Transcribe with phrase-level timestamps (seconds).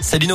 [0.00, 0.26] Salut.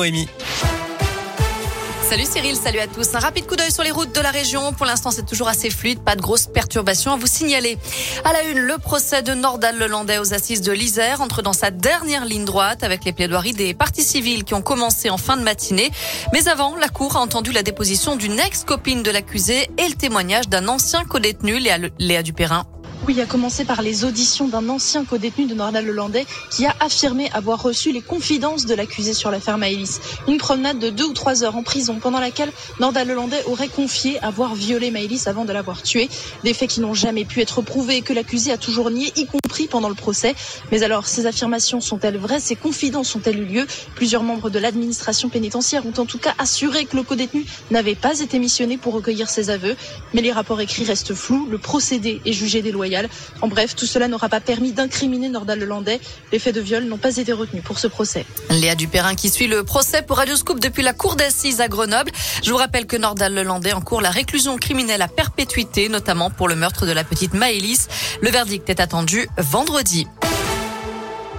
[2.01, 3.13] Salut Cyril, salut à tous.
[3.13, 4.71] Un rapide coup d'œil sur les routes de la région.
[4.71, 7.77] Pour l'instant, c'est toujours assez fluide, pas de grosses perturbations à vous signaler.
[8.23, 11.71] À la une, le procès de Nordal Lelandais aux assises de l'Isère entre dans sa
[11.71, 15.43] dernière ligne droite avec les plaidoiries des partis civils qui ont commencé en fin de
[15.43, 15.91] matinée.
[16.31, 20.47] Mais avant, la Cour a entendu la déposition d'une ex-copine de l'accusé et le témoignage
[20.47, 22.65] d'un ancien codétenu, Léa, Léa Dupérin.
[23.07, 27.29] Oui, a commencé par les auditions d'un ancien codétenu de Nordal Lelandais qui a affirmé
[27.31, 30.01] avoir reçu les confidences de l'accusé sur l'affaire Maëlys.
[30.27, 34.21] Une promenade de deux ou trois heures en prison pendant laquelle Nordal Lelandais aurait confié
[34.21, 36.09] avoir violé Maëlys avant de l'avoir tué.
[36.43, 39.25] Des faits qui n'ont jamais pu être prouvés et que l'accusé a toujours nié, y
[39.25, 40.35] compris pendant le procès.
[40.73, 42.41] Mais alors, ces affirmations sont-elles vraies?
[42.41, 43.67] Ces confidences ont-elles eu lieu?
[43.95, 48.19] Plusieurs membres de l'administration pénitentiaire ont en tout cas assuré que le codétenu n'avait pas
[48.19, 49.77] été missionné pour recueillir ses aveux.
[50.13, 51.47] Mais les rapports écrits restent flous.
[51.49, 52.96] Le procédé est jugé déloyal.
[53.41, 55.99] En bref, tout cela n'aura pas permis d'incriminer Nordal Lelandais.
[56.31, 58.25] Les faits de viol n'ont pas été retenus pour ce procès.
[58.49, 62.11] Léa Dupérin qui suit le procès pour Radioscoop depuis la cour d'assises à Grenoble.
[62.43, 66.55] Je vous rappelle que Nordal Lelandais encourt la réclusion criminelle à perpétuité, notamment pour le
[66.55, 67.87] meurtre de la petite Maëlys.
[68.21, 70.07] Le verdict est attendu vendredi.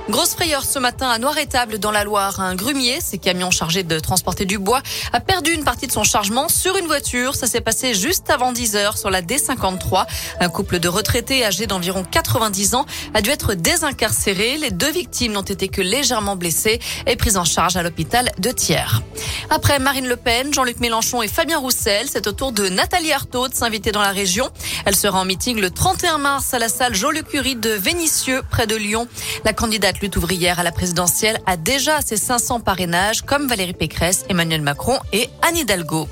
[0.08, 2.40] Grosse frayeur ce matin à Noir-Étable dans la Loire.
[2.40, 4.80] Un grumier, ces camions chargés de transporter du bois,
[5.12, 7.34] a perdu une partie de son chargement sur une voiture.
[7.34, 10.06] Ça s'est passé juste avant 10 heures sur la D53.
[10.40, 14.56] Un couple de retraités âgés d'environ 90 ans a dû être désincarcéré.
[14.56, 18.50] Les deux victimes n'ont été que légèrement blessées et prises en charge à l'hôpital de
[18.50, 19.02] Thiers.
[19.50, 23.48] Après Marine Le Pen, Jean-Luc Mélenchon et Fabien Roussel, c'est au tour de Nathalie Arthaud
[23.48, 24.48] de s'inviter dans la région.
[24.86, 28.66] Elle sera en meeting le 31 mars à la salle Jean-Luc Curie de Vénissieux, près
[28.66, 29.06] de Lyon.
[29.44, 34.24] La candidate lutte ouvrière à la présidentielle a déjà ses 500 parrainages comme Valérie Pécresse,
[34.28, 36.08] Emmanuel Macron et Anne Hidalgo.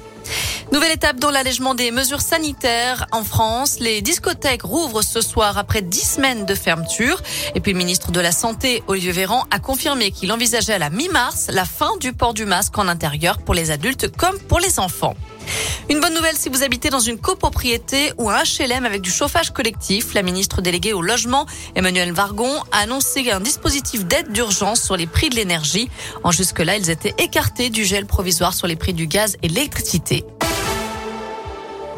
[0.73, 3.79] Nouvelle étape dans l'allègement des mesures sanitaires en France.
[3.79, 7.23] Les discothèques rouvrent ce soir après dix semaines de fermeture.
[7.55, 10.91] Et puis le ministre de la Santé, Olivier Véran, a confirmé qu'il envisageait à la
[10.91, 14.81] mi-mars la fin du port du masque en intérieur pour les adultes comme pour les
[14.81, 15.15] enfants.
[15.89, 19.51] Une bonne nouvelle si vous habitez dans une copropriété ou un HLM avec du chauffage
[19.51, 20.15] collectif.
[20.15, 25.07] La ministre déléguée au logement, Emmanuel Vargon, a annoncé un dispositif d'aide d'urgence sur les
[25.07, 25.89] prix de l'énergie.
[26.25, 30.25] En jusque-là, ils étaient écartés du gel provisoire sur les prix du gaz et l'électricité.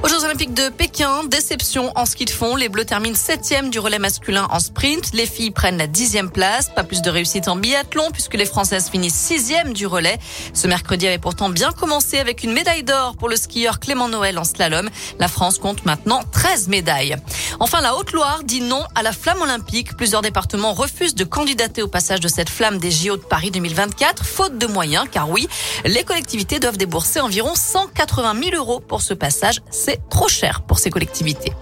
[0.01, 2.55] Aux Jeux Olympiques de Pékin, déception en ski de fond.
[2.55, 5.13] Les Bleus terminent septième du relais masculin en sprint.
[5.13, 6.71] Les filles prennent la dixième place.
[6.75, 10.19] Pas plus de réussite en biathlon puisque les Françaises finissent sixième du relais.
[10.55, 14.39] Ce mercredi avait pourtant bien commencé avec une médaille d'or pour le skieur Clément Noël
[14.39, 14.89] en slalom.
[15.19, 17.17] La France compte maintenant 13 médailles.
[17.59, 19.97] Enfin, la Haute-Loire dit non à la flamme olympique.
[19.97, 24.25] Plusieurs départements refusent de candidater au passage de cette flamme des JO de Paris 2024,
[24.25, 25.49] faute de moyens, car oui,
[25.85, 29.61] les collectivités doivent débourser environ 180 000 euros pour ce passage
[29.97, 31.53] trop cher pour ces collectivités.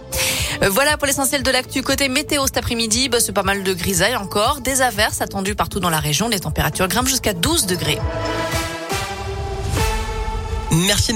[0.62, 1.82] Euh, voilà pour l'essentiel de l'actu.
[1.82, 4.60] Côté météo cet après-midi, bah, c'est pas mal de grisailles encore.
[4.60, 6.28] Des averses attendues partout dans la région.
[6.28, 7.98] Les températures grimpent jusqu'à 12 degrés.
[10.72, 11.04] Merci.